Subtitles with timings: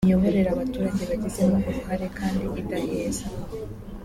[0.03, 3.25] imiyoborere abaturage bagizemo uruhare kandi idaheza